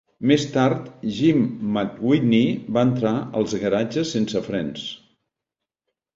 Més 0.29 0.43
tard, 0.53 0.85
Jim 1.17 1.43
McWithey 1.75 2.47
va 2.79 2.85
entrar 2.93 3.13
als 3.43 3.55
garatges 3.67 4.17
sense 4.19 4.43
frens. 4.49 4.89